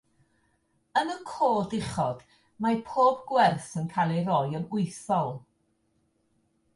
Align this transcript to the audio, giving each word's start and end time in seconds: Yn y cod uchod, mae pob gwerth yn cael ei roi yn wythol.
Yn 0.99 1.11
y 1.15 1.17
cod 1.31 1.75
uchod, 1.79 2.23
mae 2.65 2.79
pob 2.89 3.21
gwerth 3.33 3.69
yn 3.81 3.87
cael 3.93 4.15
ei 4.15 4.23
roi 4.31 4.57
yn 4.61 4.65
wythol. 4.73 5.31